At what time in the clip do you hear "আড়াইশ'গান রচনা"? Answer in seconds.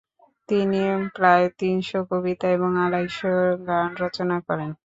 2.85-4.37